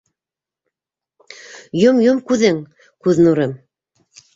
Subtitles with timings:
[1.83, 2.61] Йом-йом күҙең,
[3.07, 3.61] күҙ нурым.